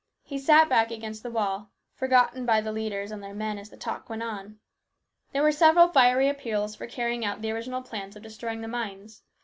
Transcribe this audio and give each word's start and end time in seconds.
He 0.23 0.39
sat 0.39 0.67
back 0.67 0.89
against 0.89 1.21
the 1.21 1.29
wall, 1.29 1.69
forgotten 1.93 2.43
by 2.43 2.59
the 2.59 2.71
leaders 2.71 3.11
and 3.11 3.21
their 3.23 3.35
men 3.35 3.59
as 3.59 3.69
the 3.69 3.77
talk 3.77 4.09
went 4.09 4.23
on. 4.23 4.57
There 5.31 5.43
were 5.43 5.51
several 5.51 5.89
fiery 5.89 6.27
appeals 6.27 6.73
for 6.75 6.87
carrying 6.87 7.23
out 7.23 7.43
the 7.43 7.51
original 7.51 7.83
plans 7.83 8.15
of 8.15 8.23
destroying 8.23 8.61
the 8.61 8.67
mines. 8.67 9.21